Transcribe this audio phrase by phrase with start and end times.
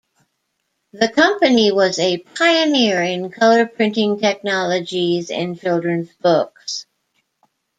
[0.93, 6.87] The company was a pioneer in color printing technologies in children's books.